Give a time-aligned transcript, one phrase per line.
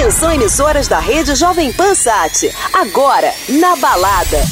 [0.00, 2.50] Atenção, emissoras da rede Jovem Pan Sat.
[2.72, 4.42] Agora, na balada.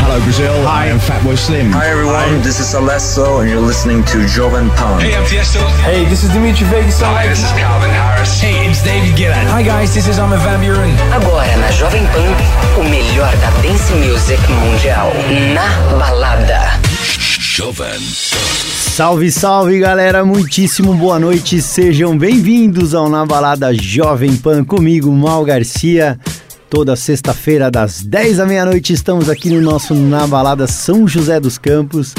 [0.00, 0.50] Hello, Brazil.
[0.64, 1.70] Hi, I'm Fatboy Slim.
[1.72, 2.40] Hi, everyone.
[2.40, 4.98] This is Alesso, and you're listening to Joven Pan.
[4.98, 5.60] Hey, I'm Tiesto.
[5.84, 7.02] Hey, this is Dimitri Vegas.
[7.02, 8.40] Hi, this is Calvin Harris.
[8.40, 9.44] Hey, it's David Guetta.
[9.50, 9.92] Hi, guys.
[9.92, 10.96] This is Armin van Buren.
[11.12, 12.32] Agora na Jovem Pan,
[12.80, 15.12] o melhor da dance music mundial.
[15.52, 15.68] Na
[15.98, 16.80] balada.
[17.38, 18.00] Jovem
[18.96, 25.44] Salve, salve galera, muitíssimo boa noite, sejam bem-vindos ao Na Balada Jovem Pan comigo, Mal
[25.44, 26.18] Garcia.
[26.70, 31.58] Toda sexta-feira, das 10 à meia-noite, estamos aqui no nosso Na Balada São José dos
[31.58, 32.14] Campos,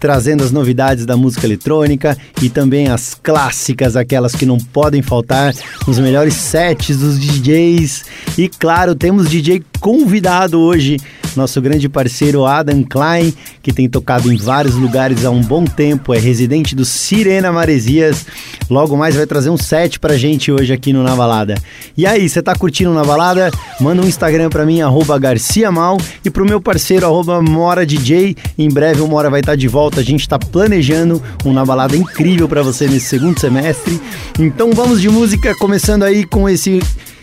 [0.00, 5.54] trazendo as novidades da música eletrônica e também as clássicas, aquelas que não podem faltar,
[5.86, 8.04] os melhores sets dos DJs.
[8.38, 10.96] E claro, temos DJ convidado hoje
[11.36, 13.32] nosso grande parceiro Adam Klein,
[13.62, 18.26] que tem tocado em vários lugares há um bom tempo, é residente do Sirena Maresias.
[18.68, 21.56] Logo mais vai trazer um set pra gente hoje aqui no Na Balada.
[21.96, 23.50] E aí, você tá curtindo Na Balada?
[23.80, 28.36] Manda um Instagram pra mim, arroba garciamal, e pro meu parceiro, arroba Mora DJ.
[28.56, 31.64] Em breve o Mora vai estar tá de volta, a gente tá planejando um Na
[31.64, 34.00] Balada incrível para você nesse segundo semestre.
[34.38, 36.80] Então vamos de música, começando aí com esse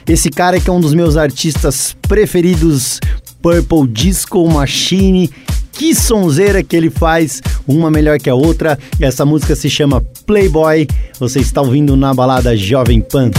[0.08, 3.00] esse cara que é um dos meus artistas preferidos
[3.42, 5.30] Purple Disco Machine.
[5.74, 8.80] Que sonzeira que ele faz, uma melhor que a outra.
[9.00, 10.88] Essa música se chama Playboy.
[11.20, 13.32] Você está ouvindo na balada Jovem Pan.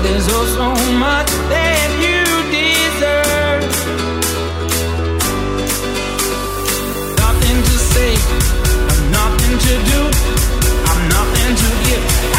[0.00, 2.22] There's oh so much that you
[2.54, 3.62] deserve.
[7.18, 8.12] Nothing to say,
[9.10, 10.00] nothing to do,
[10.90, 12.37] I'm nothing to give.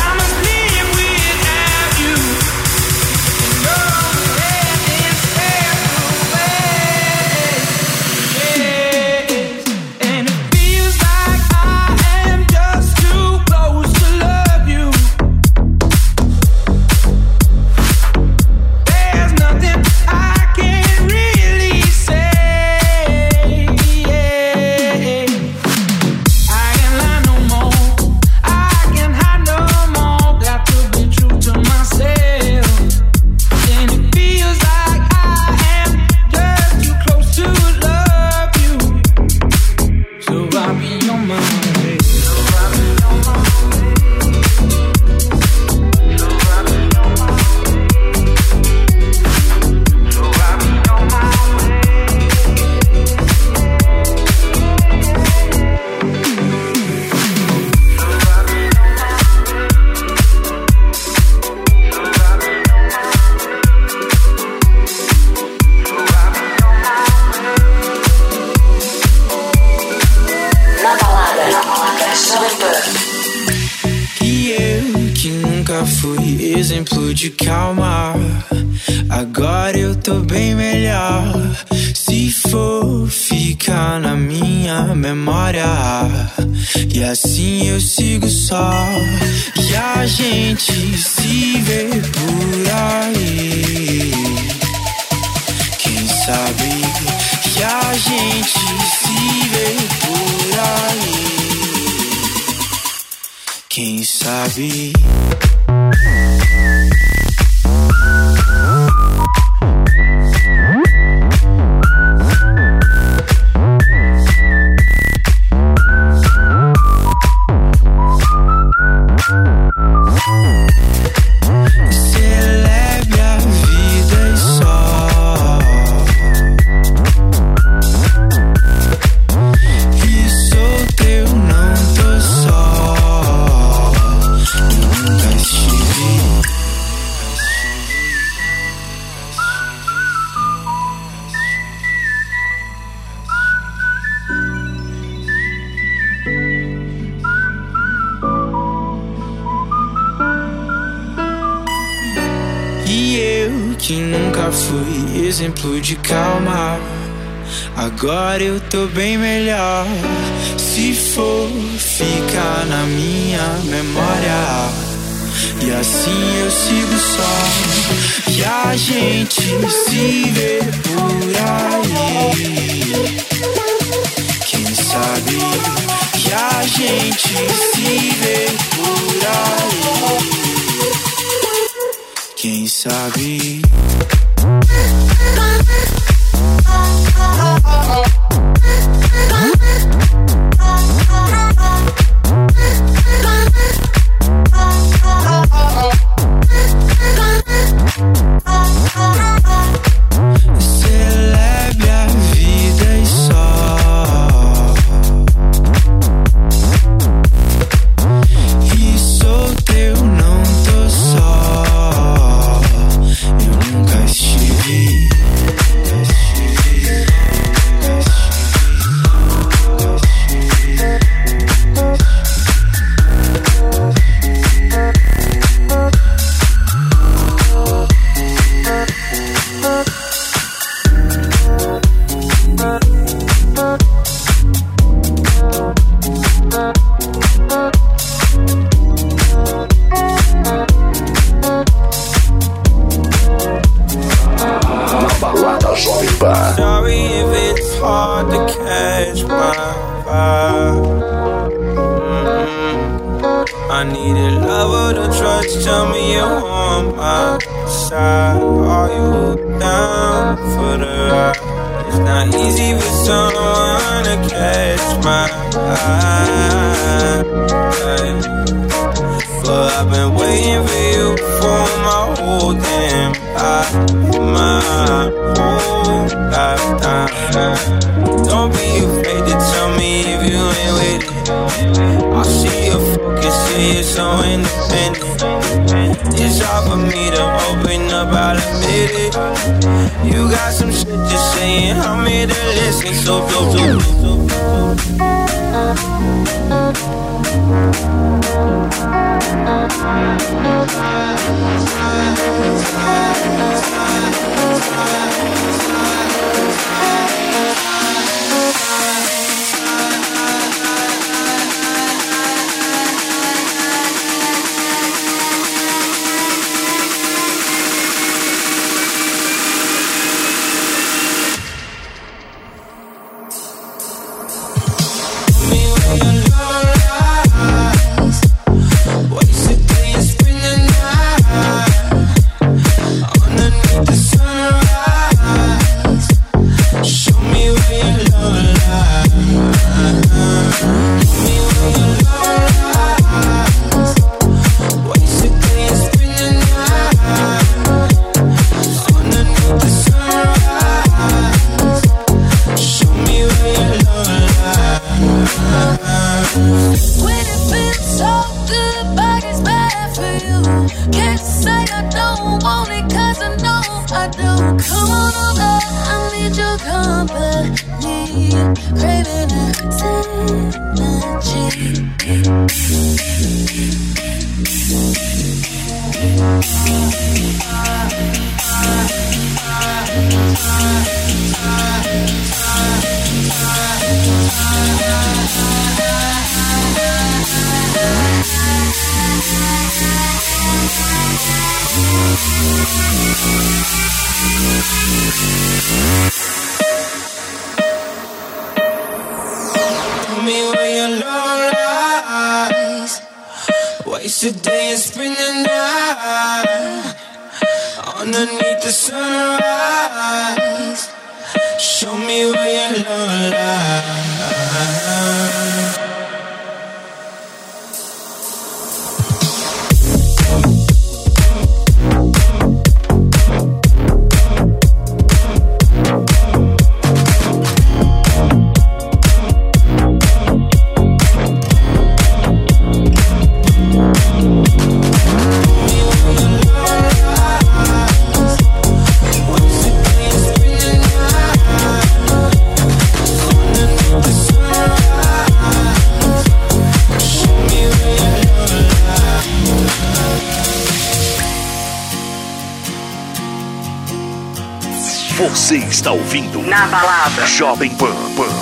[455.80, 457.26] Está ouvindo Na balada.
[457.26, 457.88] Jovem Pan.
[458.18, 458.39] Pan,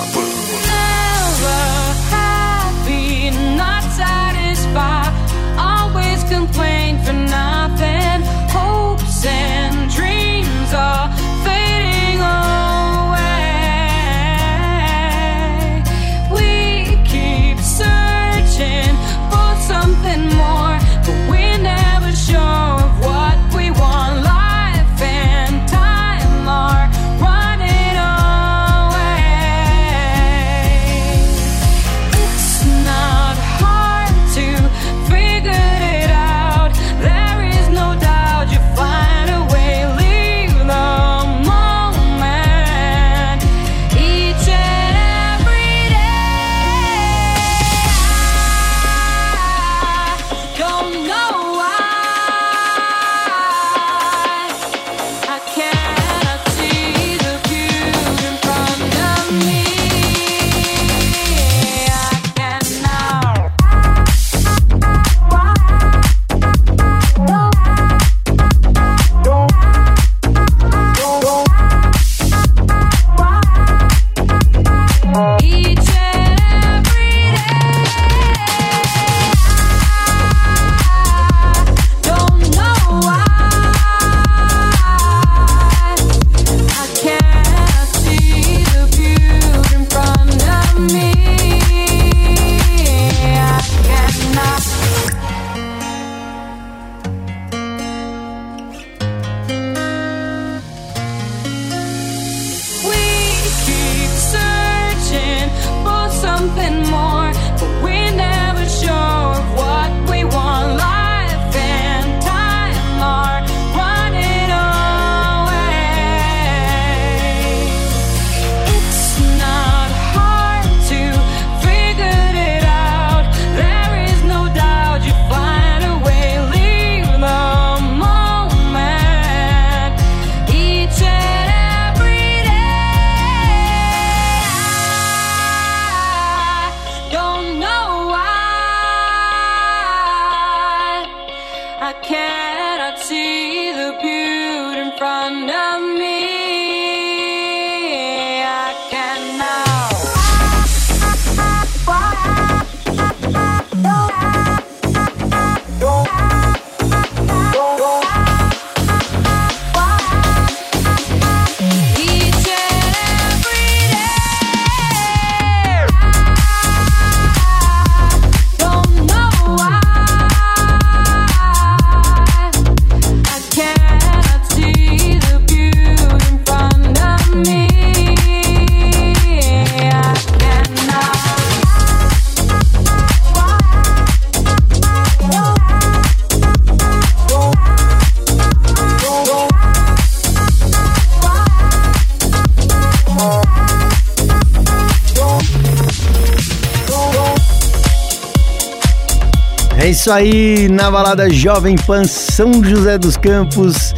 [200.08, 203.94] isso aí, na balada Jovem Pan São José dos Campos.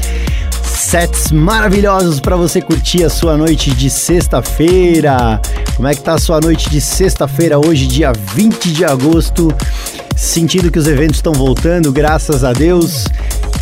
[0.65, 5.41] Sets maravilhosos para você curtir a sua noite de sexta-feira.
[5.77, 9.55] Como é que tá a sua noite de sexta-feira hoje, dia 20 de agosto?
[10.17, 13.05] Sentindo que os eventos estão voltando, graças a Deus.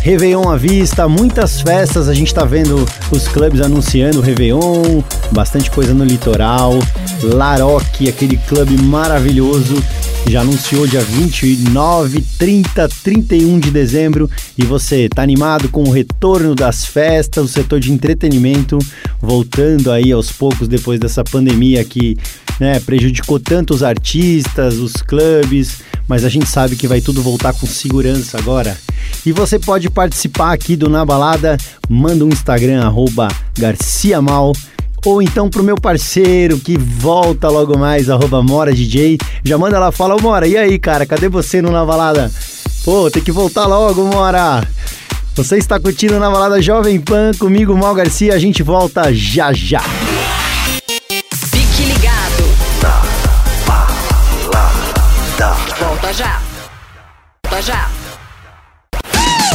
[0.01, 5.69] Réveillon à vista, muitas festas, a gente tá vendo os clubes anunciando o Réveillon, bastante
[5.69, 6.79] coisa no litoral.
[7.21, 9.83] Laroque, aquele clube maravilhoso,
[10.29, 14.29] já anunciou dia 29, 30, 31 de dezembro.
[14.57, 18.77] E você tá animado com o retorno das festas, o setor de entretenimento
[19.19, 22.15] voltando aí aos poucos depois dessa pandemia que
[22.59, 27.53] né, prejudicou tanto os artistas, os clubes, mas a gente sabe que vai tudo voltar
[27.53, 28.77] com segurança agora.
[29.25, 31.57] E você pode participar aqui do Na Balada,
[31.89, 34.53] manda um Instagram, arroba garciamal,
[35.05, 39.91] ou então pro meu parceiro que volta logo mais, arroba Mora DJ, já manda lá,
[39.91, 42.31] fala, ô Mora, e aí, cara, cadê você no Na Balada?
[42.83, 44.67] Pô, tem que voltar logo, Mora!
[45.35, 49.81] Você está curtindo Na Balada Jovem Pan, comigo, Mal Garcia, a gente volta já já.
[51.51, 52.43] Fique ligado.
[55.79, 56.41] Volta já.
[57.45, 57.89] Volta já.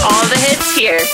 [0.03, 1.14] All the hits here.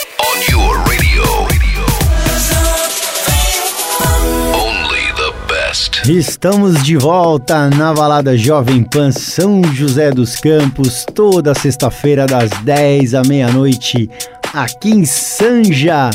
[5.80, 6.10] Best.
[6.10, 13.14] Estamos de volta na balada Jovem Pan São José dos Campos, toda sexta-feira das 10
[13.14, 14.10] à meia-noite,
[14.52, 16.10] aqui em Sanja.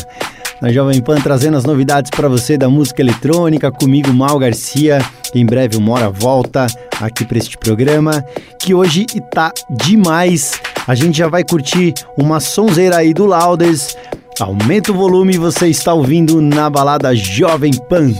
[0.61, 4.99] Na Jovem Pan trazendo as novidades para você da música eletrônica, comigo Mal Garcia.
[5.33, 6.67] Em breve Mora volta
[7.01, 8.23] aqui para este programa,
[8.59, 10.53] que hoje tá demais.
[10.87, 13.97] A gente já vai curtir uma sonzeira aí do Louders.
[14.39, 18.13] Aumenta o volume, você está ouvindo na balada Jovem Pan.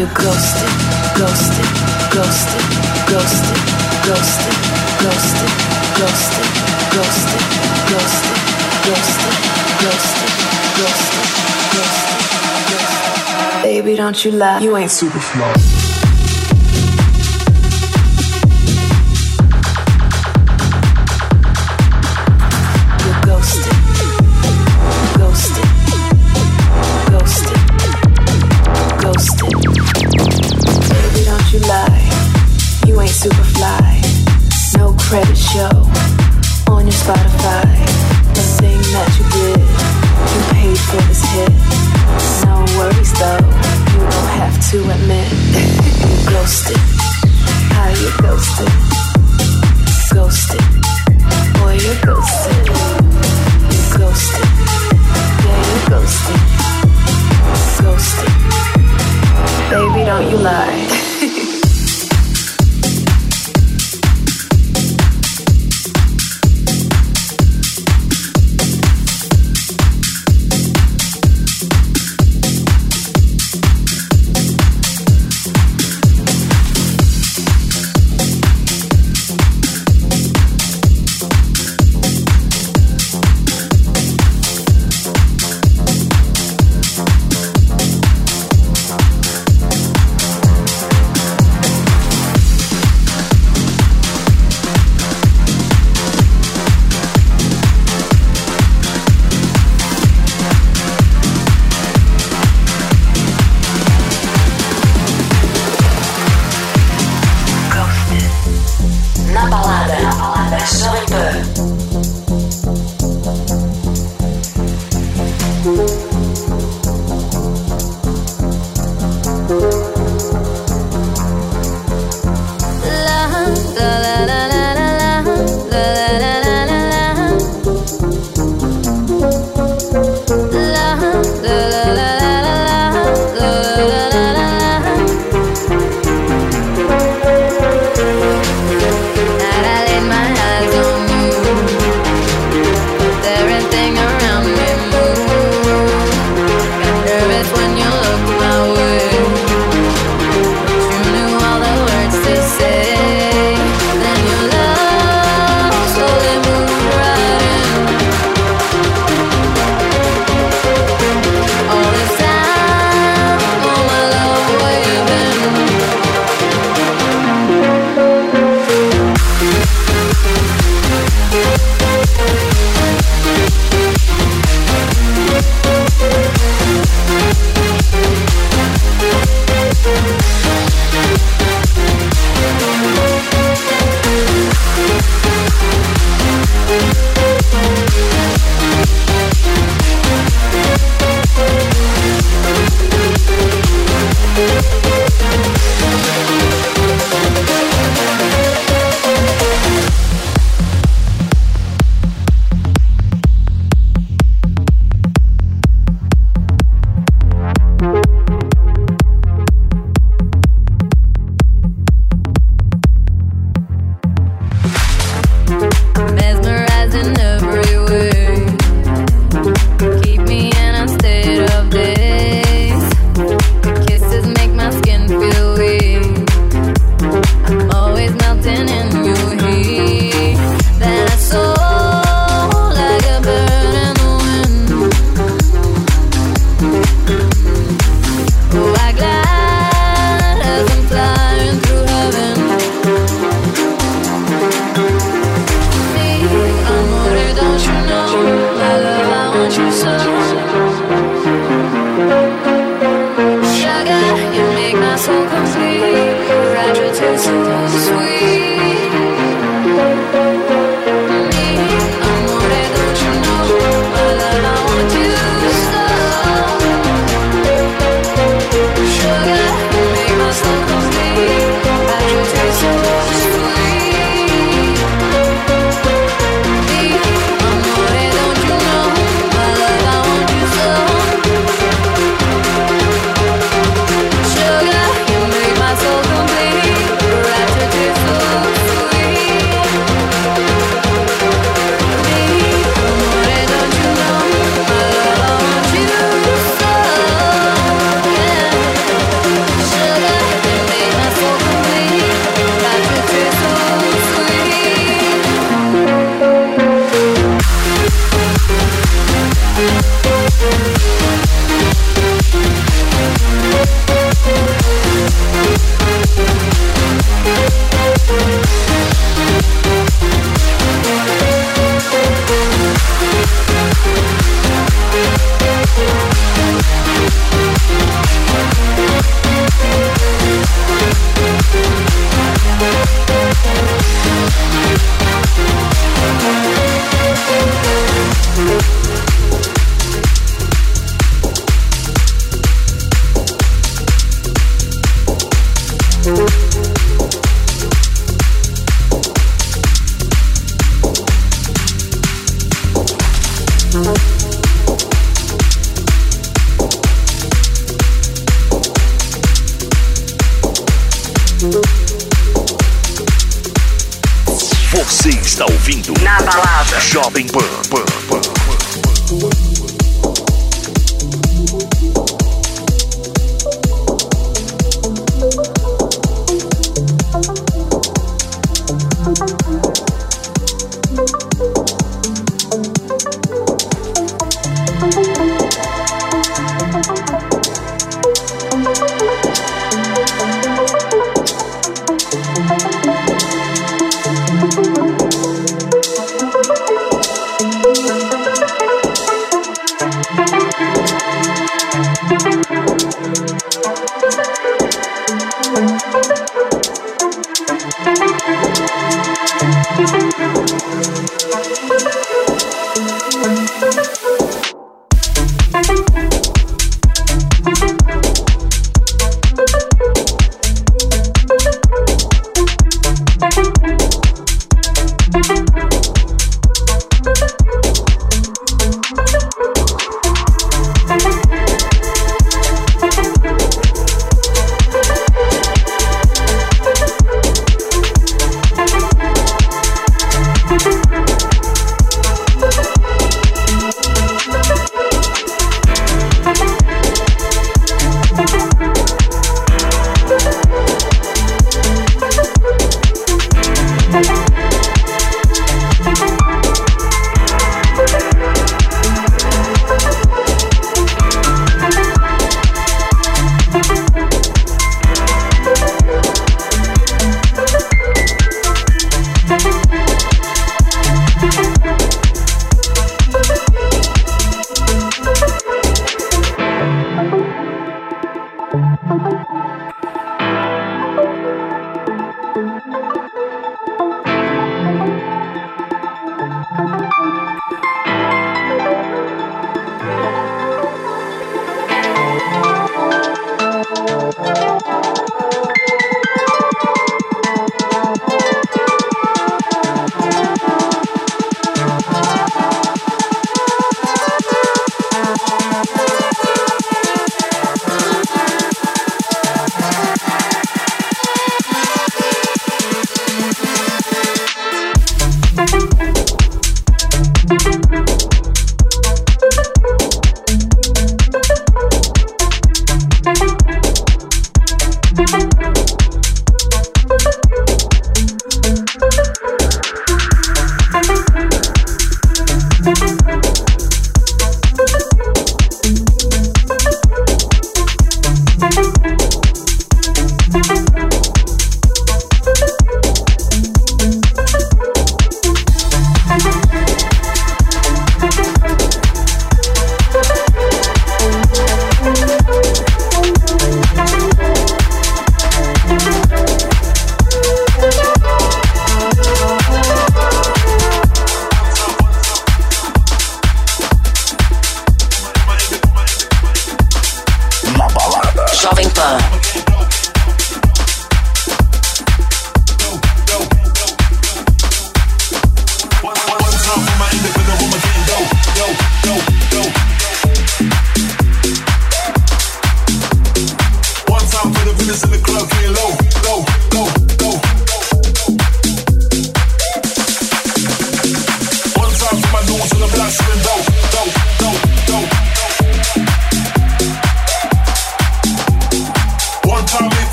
[0.00, 0.72] You're ghosted,
[1.14, 1.68] ghosted,
[2.08, 2.64] ghosted,
[3.06, 3.60] ghosted,
[4.08, 4.56] ghosted,
[4.96, 5.50] ghosted,
[6.00, 6.48] ghosted, ghosted,
[6.90, 7.44] ghosted,
[7.90, 8.32] ghosted,
[8.86, 9.36] ghosted,
[9.82, 10.32] ghosted,
[10.80, 11.28] ghosted,
[11.76, 13.62] ghosted.
[13.62, 14.60] Baby, don't you lie.
[14.60, 15.79] You ain't super smart.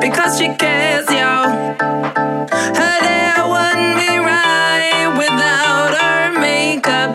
[0.00, 1.34] because she cares, yo.
[2.80, 7.10] Her hair wouldn't be right without her makeup.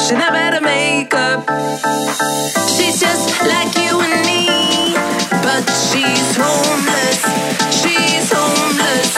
[0.00, 1.40] She never had a makeup.
[2.74, 4.94] She's just like you and me,
[5.46, 7.20] but she's homeless.
[7.80, 9.10] She's homeless.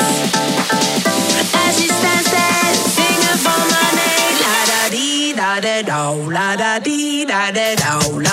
[1.63, 6.57] As she stands there, singing for my money, la da dee da da da, la
[6.57, 8.26] da dee da da da.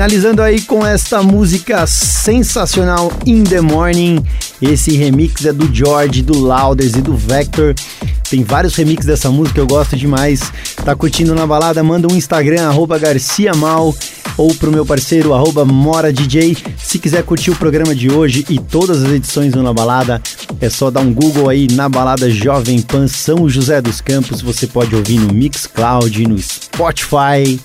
[0.00, 4.24] Finalizando aí com esta música sensacional In The Morning.
[4.62, 7.74] Esse remix é do George, do Louders e do Vector.
[8.30, 10.40] Tem vários remixes dessa música, eu gosto demais.
[10.86, 11.82] Tá curtindo na balada?
[11.82, 13.94] Manda um Instagram, arroba Garcia Mal,
[14.38, 16.56] ou pro meu parceiro, arroba Mora DJ.
[16.78, 20.22] Se quiser curtir o programa de hoje e todas as edições do Na Balada,
[20.62, 24.40] é só dar um Google aí na balada Jovem Pan São José dos Campos.
[24.40, 27.60] Você pode ouvir no Mixcloud, no Spotify.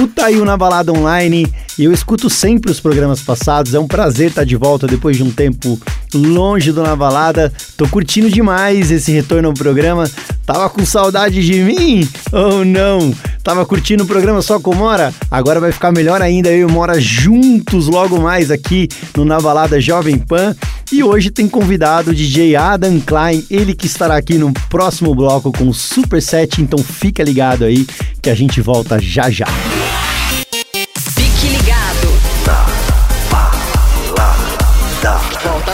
[0.00, 1.46] Escuta aí o Na Balada Online.
[1.78, 3.74] Eu escuto sempre os programas passados.
[3.74, 5.78] É um prazer estar de volta depois de um tempo
[6.14, 7.52] longe do Na Balada.
[7.76, 10.10] Tô curtindo demais esse retorno ao programa.
[10.46, 12.08] Tava com saudade de mim?
[12.32, 13.12] Ou não?
[13.44, 15.12] Tava curtindo o programa só com Mora?
[15.30, 16.50] Agora vai ficar melhor ainda.
[16.50, 20.56] Eu e Mora juntos logo mais aqui no Na Balada Jovem Pan.
[20.90, 25.52] E hoje tem convidado o DJ Adam Klein, ele que estará aqui no próximo bloco
[25.52, 27.86] com o Super Set, então fica ligado aí
[28.20, 29.46] que a gente volta já já.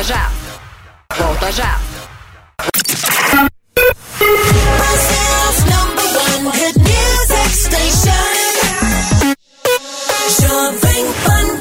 [0.07, 0.31] Já.
[1.19, 1.81] Volta já.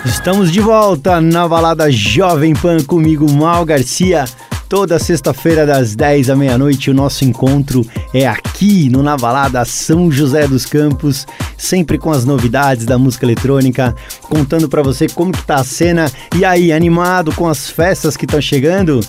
[0.06, 4.26] Estamos de volta na balada Jovem Pan comigo, Mal Garcia.
[4.76, 10.12] Toda sexta-feira, das 10 à meia-noite, o nosso encontro é aqui no Na Balada São
[10.12, 11.26] José dos Campos,
[11.58, 16.12] sempre com as novidades da música eletrônica, contando pra você como que tá a cena.
[16.36, 19.00] E aí, animado com as festas que estão chegando?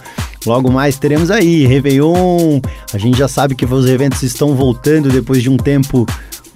[0.47, 2.61] Logo mais teremos aí Réveillon.
[2.95, 6.07] A gente já sabe que os eventos estão voltando depois de um tempo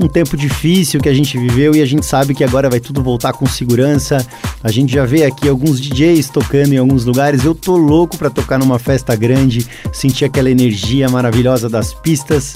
[0.01, 3.03] um tempo difícil que a gente viveu e a gente sabe que agora vai tudo
[3.03, 4.27] voltar com segurança.
[4.65, 7.45] A gente já vê aqui alguns DJs tocando em alguns lugares.
[7.45, 12.55] Eu tô louco para tocar numa festa grande, sentir aquela energia maravilhosa das pistas.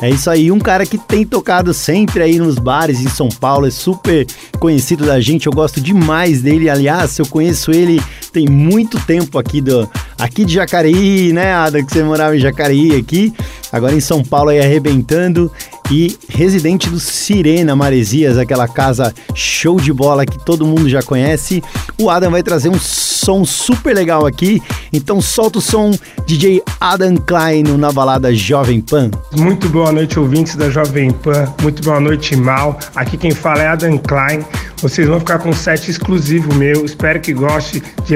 [0.00, 3.68] É isso aí, um cara que tem tocado sempre aí nos bares em São Paulo,
[3.68, 4.26] é super
[4.58, 6.68] conhecido da gente, eu gosto demais dele.
[6.68, 8.02] Aliás, eu conheço ele
[8.32, 12.96] tem muito tempo aqui do aqui de Jacareí, né, Ada, que você morava em Jacareí
[12.96, 13.32] aqui,
[13.72, 15.50] agora em São Paulo aí arrebentando
[15.90, 21.62] e residente do Sirena Maresias, aquela casa show de bola que todo mundo já conhece.
[22.00, 24.62] O Adam vai trazer um som super legal aqui,
[24.92, 25.90] então solta o som
[26.26, 29.10] DJ Adam Klein na balada Jovem Pan.
[29.36, 31.52] Muito boa noite, ouvintes da Jovem Pan.
[31.60, 32.78] Muito boa noite, Mal.
[32.94, 34.40] Aqui quem fala é Adam Klein.
[34.82, 36.84] Vocês vão ficar com um set exclusivo meu.
[36.84, 37.80] Espero que goste.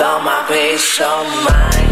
[0.00, 1.04] all my pain, so
[1.44, 1.83] mine.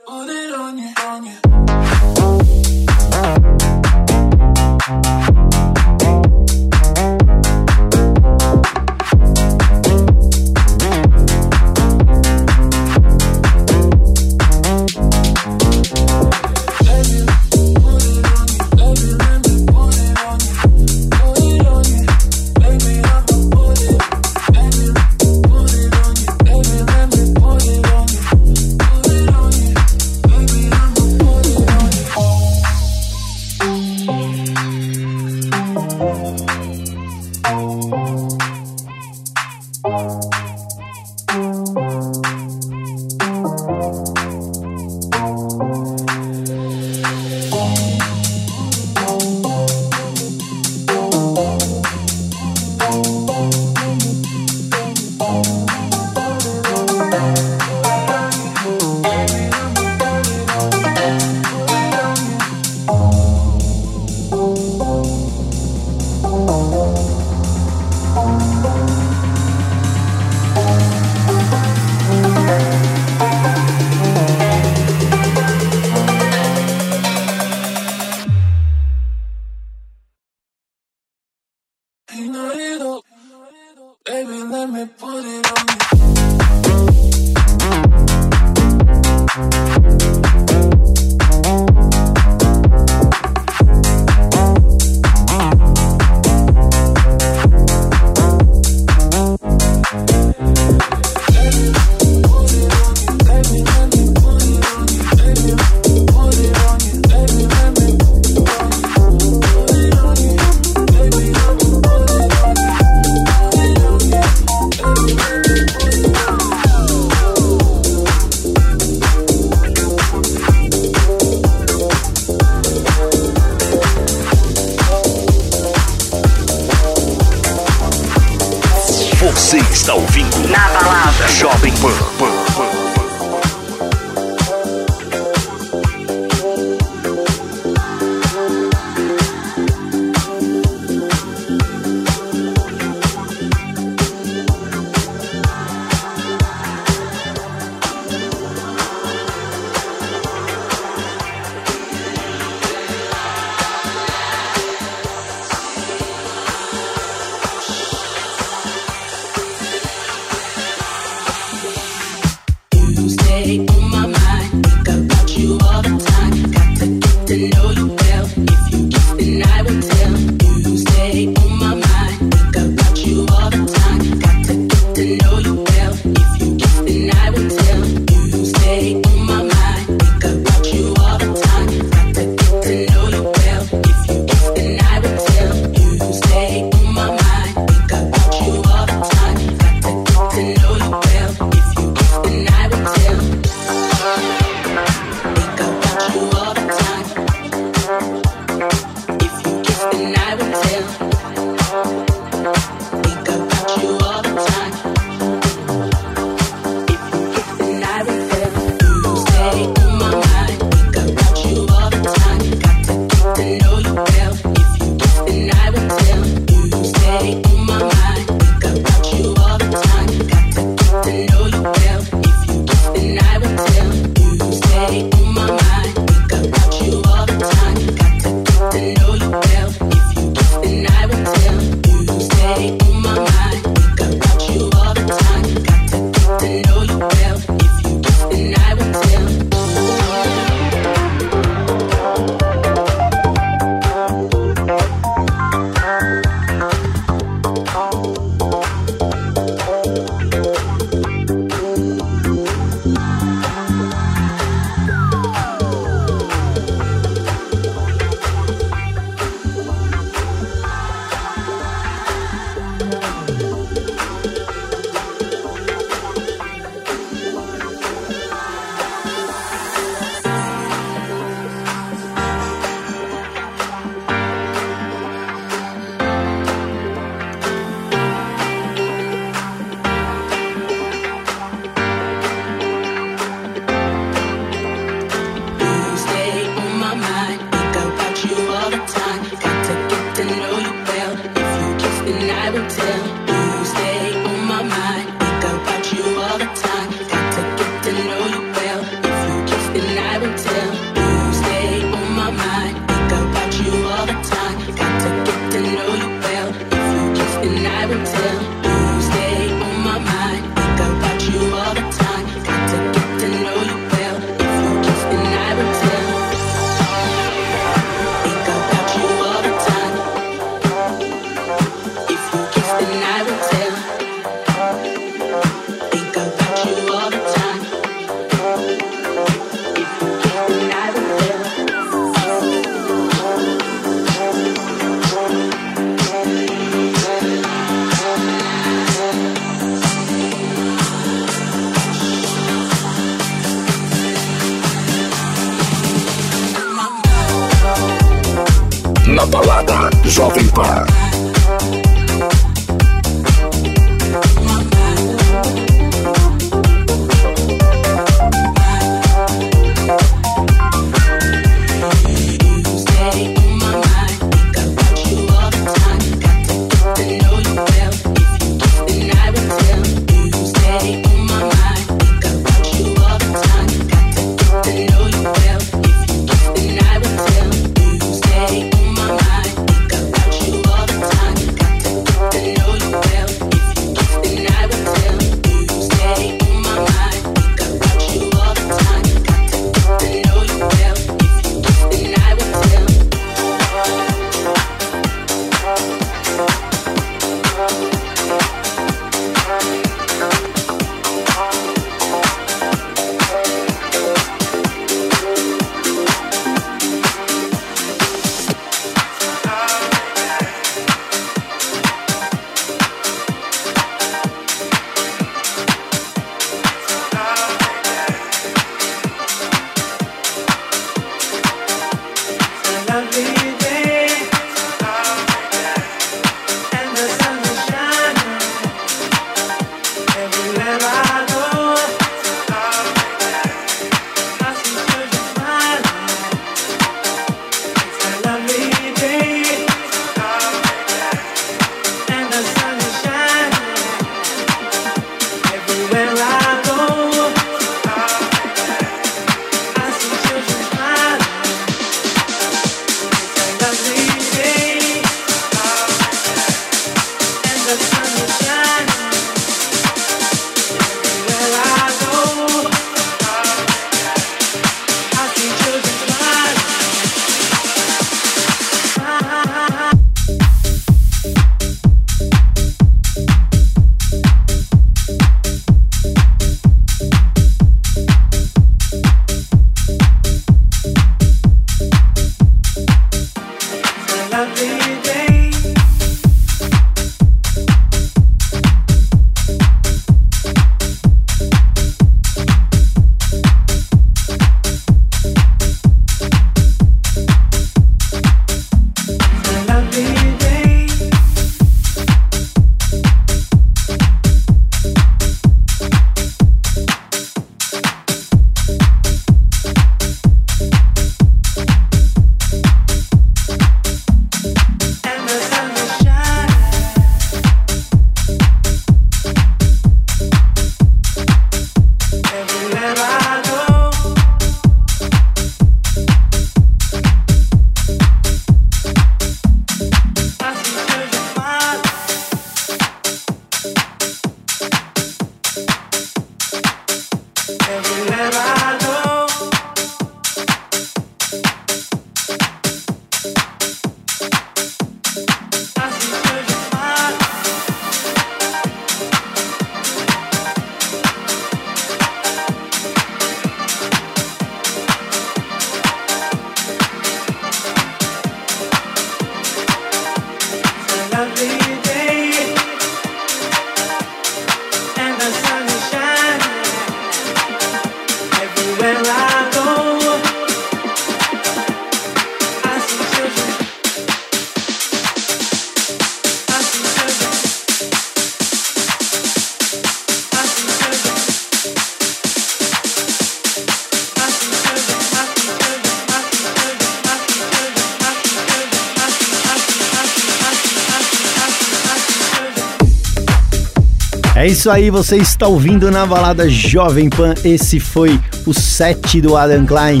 [594.50, 597.34] Isso aí, você está ouvindo na balada Jovem Pan.
[597.44, 600.00] Esse foi o set do Adam Klein,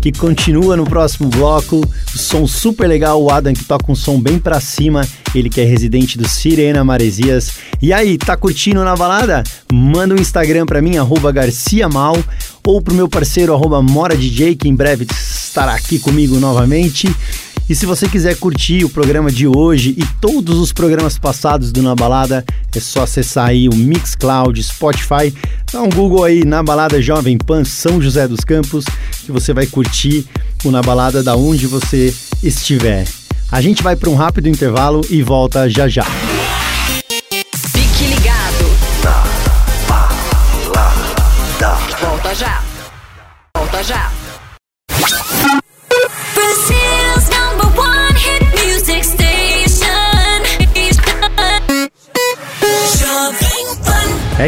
[0.00, 1.86] que continua no próximo bloco.
[2.06, 5.64] Som super legal, o Adam que toca um som bem pra cima, ele que é
[5.64, 7.50] residente do Sirena Maresias.
[7.82, 9.44] E aí, tá curtindo na balada?
[9.70, 12.16] Manda um Instagram pra mim, arroba Garcia Mal,
[12.66, 17.14] ou pro meu parceiro, arroba Mora DJ, que em breve estará aqui comigo novamente.
[17.68, 21.80] E se você quiser curtir o programa de hoje e todos os programas passados do
[21.80, 22.44] Na Balada,
[22.78, 25.34] é só acessar aí o Mixcloud, Spotify,
[25.72, 28.84] dá um Google aí Na Balada Jovem Pan São José dos Campos,
[29.24, 30.26] que você vai curtir
[30.64, 33.06] o Na Balada da onde você estiver.
[33.50, 36.06] A gente vai para um rápido intervalo e volta já já.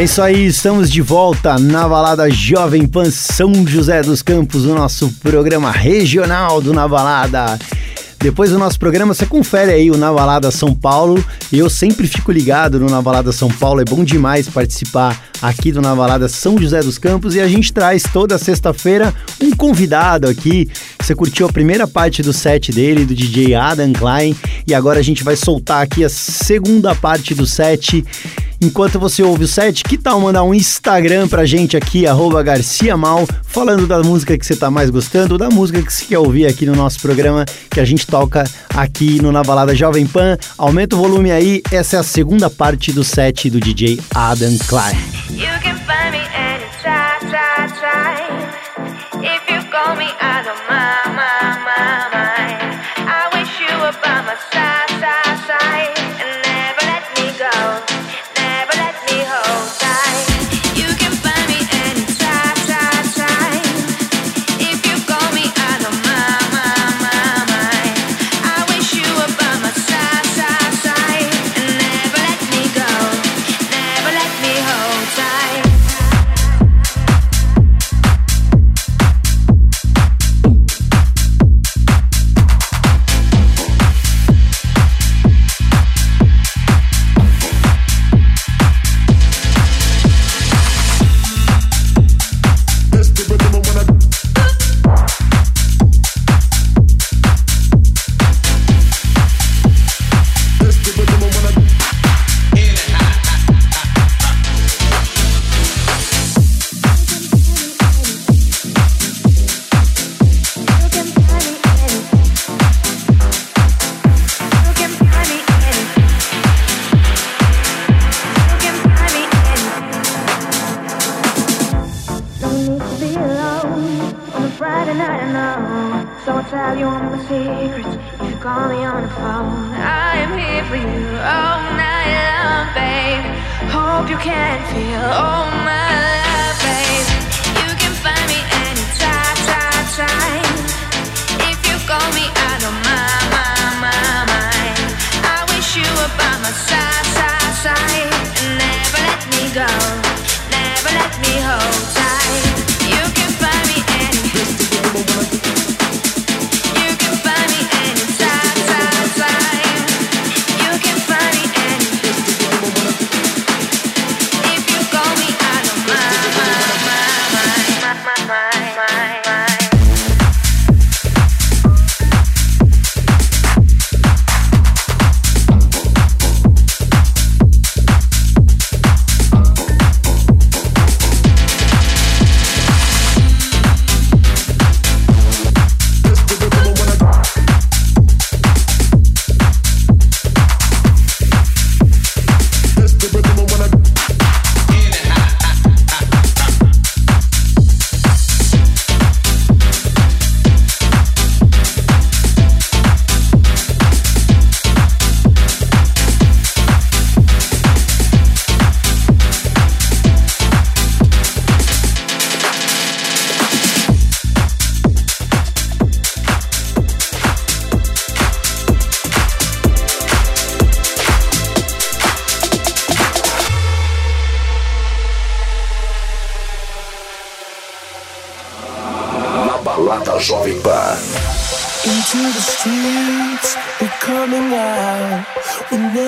[0.05, 5.09] Isso aí, estamos de volta na balada Jovem Pan São José dos Campos, o nosso
[5.23, 7.57] programa regional do Na Balada.
[8.19, 11.23] Depois do nosso programa, você confere aí o Na Balada São Paulo.
[11.51, 13.81] E eu sempre fico ligado no Na Balada São Paulo.
[13.81, 17.33] É bom demais participar aqui do Na Balada São José dos Campos.
[17.33, 20.69] E a gente traz toda sexta-feira um convidado aqui.
[20.99, 24.35] Você curtiu a primeira parte do set dele, do DJ Adam Klein.
[24.67, 28.03] E agora a gente vai soltar aqui a segunda parte do set.
[28.65, 32.97] Enquanto você ouve o set, que tal mandar um Instagram pra gente aqui, arroba Garcia
[32.97, 36.47] Mal, falando da música que você tá mais gostando, da música que você quer ouvir
[36.47, 38.43] aqui no nosso programa, que a gente toca
[38.73, 40.35] aqui no Na Balada Jovem Pan.
[40.57, 44.97] Aumenta o volume aí, essa é a segunda parte do set do DJ Adam time.
[49.23, 51.14] If you call me out of my,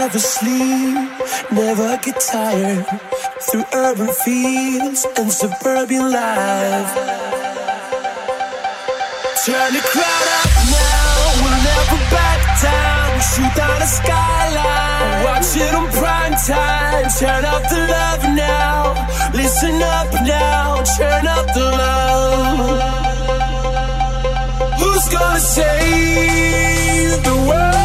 [0.07, 1.09] never sleep,
[1.51, 2.85] never get tired.
[3.51, 6.93] Through urban fields and suburban life.
[9.43, 11.11] Turn the crowd up now,
[11.41, 13.07] we'll never back down.
[13.15, 17.09] We Shoot down the skyline, watch it on prime time.
[17.19, 18.77] Turn up the love now,
[19.33, 22.79] listen up now, turn up the love.
[24.79, 27.76] Who's gonna save the world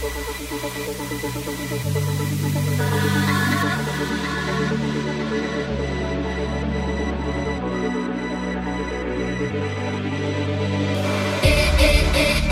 [0.00, 0.04] Eh,
[11.78, 12.47] eh, eh.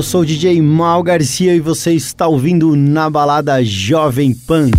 [0.00, 4.70] Eu sou o DJ Mal Garcia e você está ouvindo Na Balada Jovem Pan.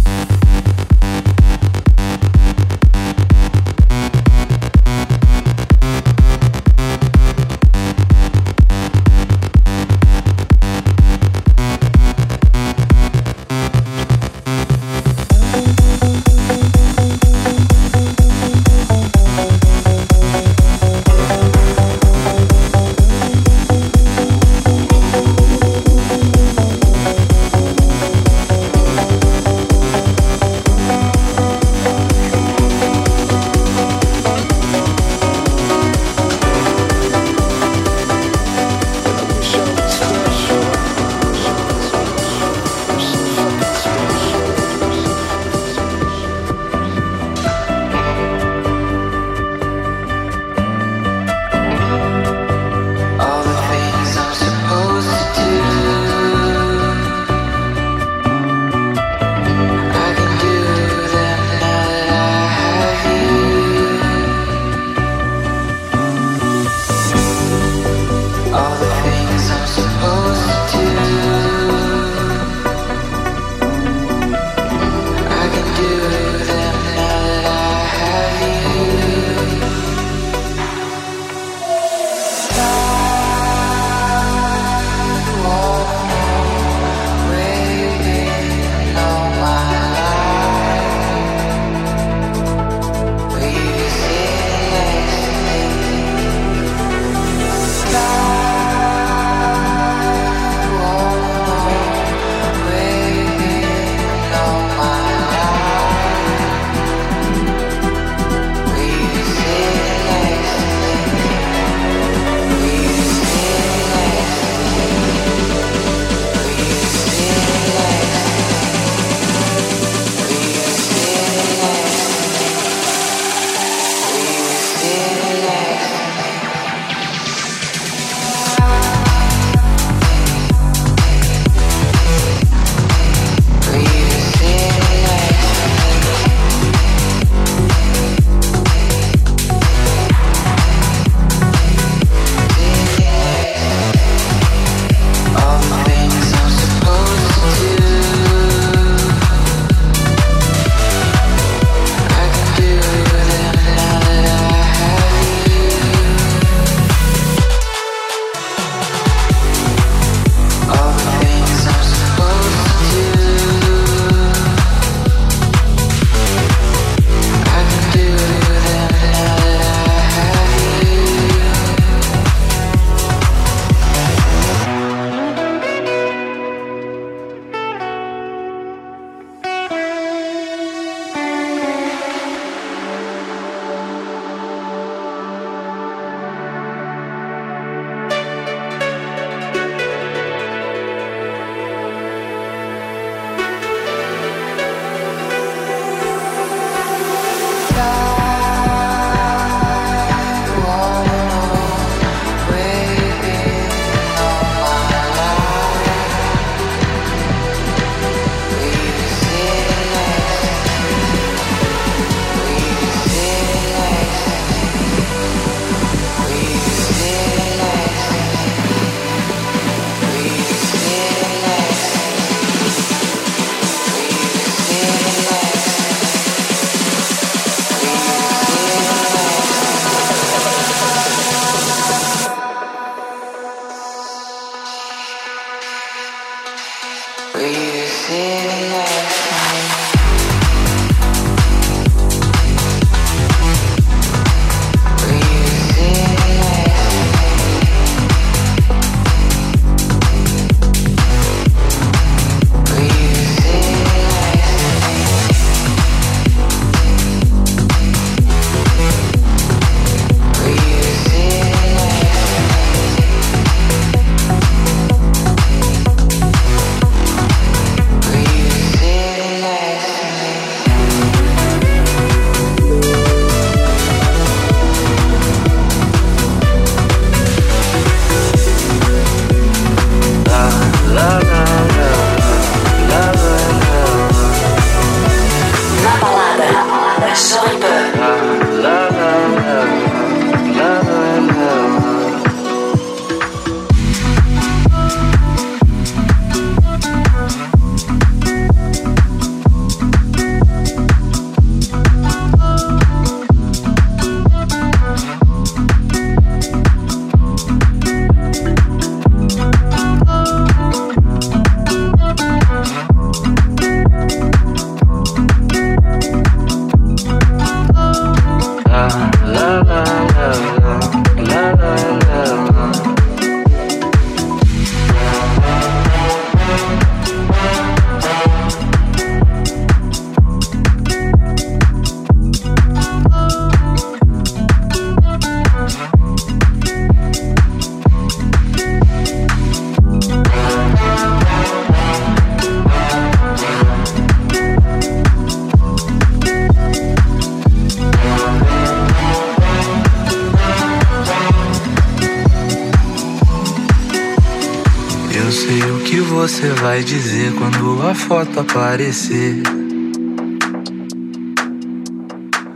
[358.12, 359.42] Foto aparecer.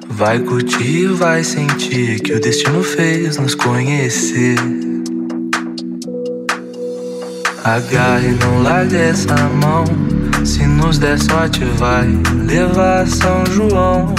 [0.10, 4.57] Vai curtir vai sentir que o destino fez nos conhecer.
[7.64, 9.34] Agarre, não largue essa
[9.64, 9.86] mão.
[10.44, 12.06] Se nos der sorte, vai
[12.45, 14.14] levar a São João.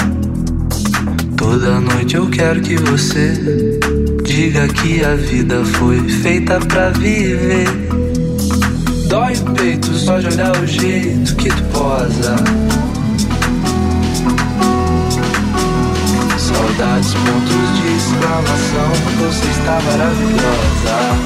[1.37, 3.79] Toda noite eu quero que você
[4.25, 7.86] diga que a vida foi feita pra viver.
[9.55, 12.37] Peito só de olhar o jeito que tu posa.
[16.39, 18.91] Saudades, pontos de exclamação.
[19.19, 21.26] Você está maravilhosa.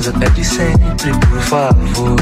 [0.00, 2.16] Respeitosa, pede sempre, por favor.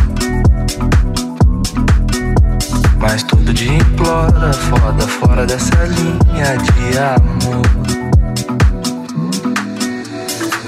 [3.00, 7.62] Mas todo dia implora, foda fora dessa linha de amor.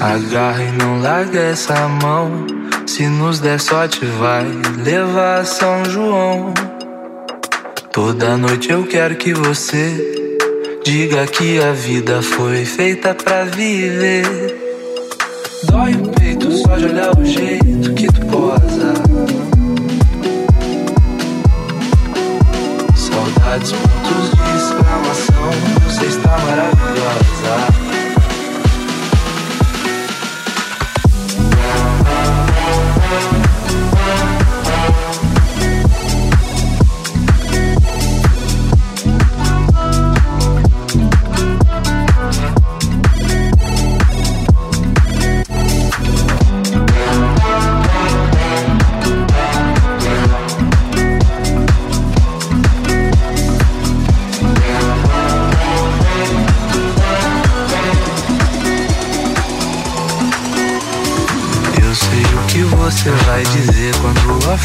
[0.00, 2.46] Agarra e não larga essa mão.
[2.86, 4.46] Se nos der sorte, vai
[4.82, 6.54] levar São João.
[7.92, 10.38] Toda noite eu quero que você
[10.84, 14.24] diga que a vida foi feita pra viver.
[15.64, 16.29] Dói o peito
[16.70, 18.94] só de olhar o jeito que tu posa.
[22.94, 23.72] Saudades,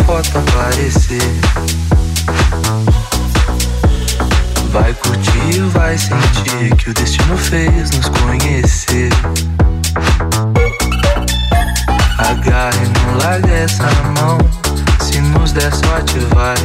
[0.03, 1.21] foto aparecer.
[4.71, 9.09] Vai curtir, vai sentir que o destino fez nos conhecer.
[12.17, 13.89] Agarre, não larga essa
[14.19, 14.37] mão.
[14.99, 16.55] Se nos der sorte, vai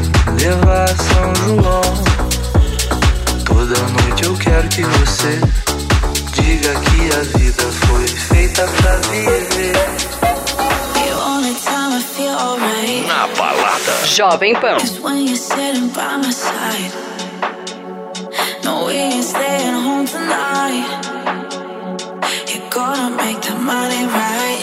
[0.41, 1.81] levar São João.
[3.45, 5.41] Toda noite eu quero que você
[6.33, 10.00] diga que a vida foi feita pra viver.
[12.61, 13.95] Na balada.
[14.05, 14.79] Jovem Pan.
[18.65, 20.87] No, we ain't staying home tonight.
[22.51, 24.63] You're gonna make the money right.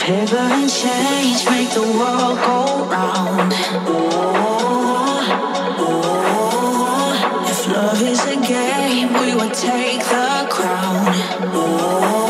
[0.00, 3.52] Paper and change make the world go round.
[3.88, 4.24] Ooh,
[5.84, 7.50] ooh.
[7.50, 11.06] If love is a game, we would take the crown.
[11.54, 12.23] Ooh,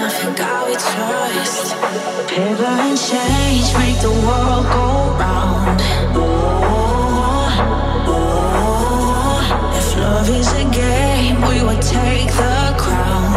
[0.00, 1.74] nothing God we trust.
[2.28, 4.86] Paper and change make the world go
[5.20, 5.80] round.
[9.78, 13.32] If love is a game, we would take the crown.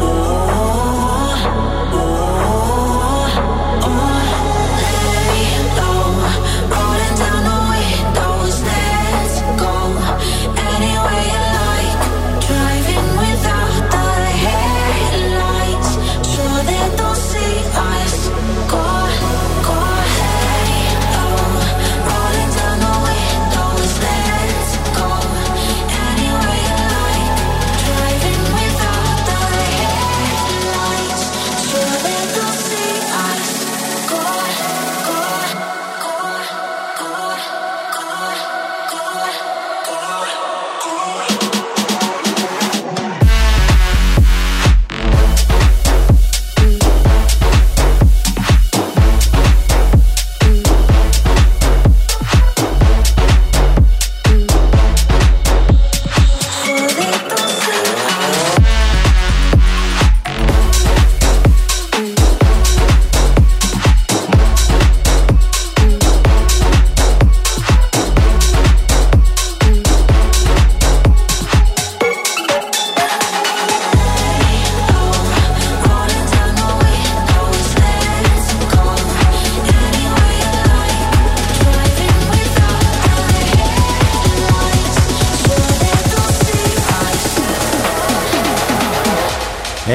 [0.00, 0.29] Lay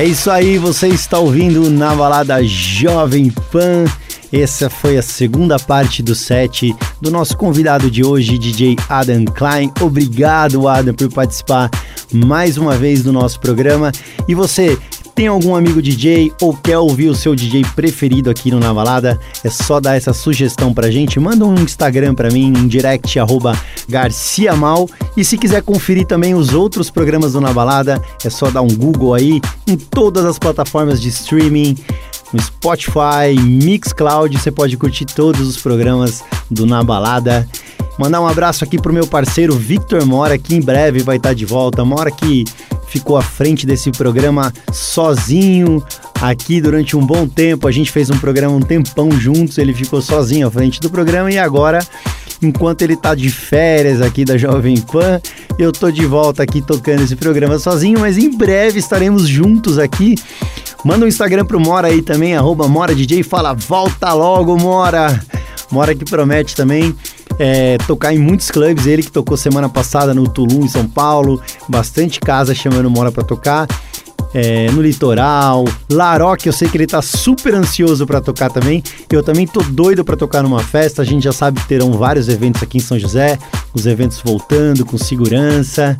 [0.05, 3.85] É isso aí, você está ouvindo na balada Jovem Pan.
[4.31, 9.71] Essa foi a segunda parte do set do nosso convidado de hoje, DJ Adam Klein.
[9.81, 11.71] Obrigado, Adam, por participar
[12.13, 13.91] mais uma vez do nosso programa.
[14.27, 14.77] E você
[15.15, 19.17] tem algum amigo DJ ou quer ouvir o seu DJ preferido aqui no Na Balada?
[19.45, 21.17] É só dar essa sugestão pra gente.
[21.21, 24.89] Manda um Instagram pra mim, em direct, arroba garciamal.
[25.15, 28.67] E se quiser conferir também os outros programas do Na Balada, é só dar um
[28.67, 31.77] Google aí em todas as plataformas de streaming,
[32.33, 37.47] no Spotify, Mixcloud, você pode curtir todos os programas do Na Balada.
[37.97, 41.45] Mandar um abraço aqui pro meu parceiro Victor Mora, que em breve vai estar de
[41.45, 41.85] volta.
[41.85, 42.43] Mora que
[42.87, 45.83] ficou à frente desse programa sozinho
[46.21, 47.67] aqui durante um bom tempo.
[47.67, 51.31] A gente fez um programa um tempão juntos, ele ficou sozinho à frente do programa
[51.31, 51.79] e agora
[52.41, 55.21] enquanto ele tá de férias aqui da Jovem Pan,
[55.57, 60.15] eu tô de volta aqui tocando esse programa sozinho, mas em breve estaremos juntos aqui.
[60.83, 65.19] Manda um Instagram pro Mora aí também, arroba Mora DJ, fala volta logo, Mora!
[65.71, 66.95] Mora que promete também
[67.39, 71.41] é, tocar em muitos clubes, ele que tocou semana passada no Tulum, em São Paulo,
[71.67, 73.67] bastante casa chamando Mora pra tocar.
[74.33, 78.83] É, no litoral, Laroque, eu sei que ele tá super ansioso para tocar também.
[79.09, 81.01] Eu também tô doido para tocar numa festa.
[81.01, 83.39] A gente já sabe que terão vários eventos aqui em São José,
[83.73, 85.95] os eventos voltando com segurança.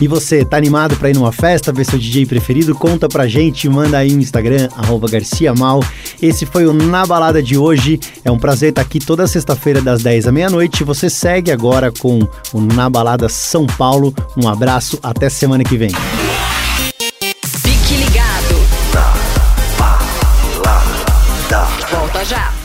[0.00, 2.74] E você, tá animado para ir numa festa, ver seu DJ preferido?
[2.74, 5.82] Conta pra gente, manda aí no Instagram, arroba garciamal.
[6.22, 7.98] Esse foi o Na Balada de hoje.
[8.24, 10.84] É um prazer estar aqui toda sexta-feira das 10 à meia-noite.
[10.84, 12.20] Você segue agora com
[12.52, 14.14] o Na Balada São Paulo.
[14.36, 15.90] Um abraço, até semana que vem.
[17.62, 18.54] Fique ligado.
[19.78, 20.18] Balada.
[20.54, 21.88] Volta já.
[21.90, 22.57] Volta já.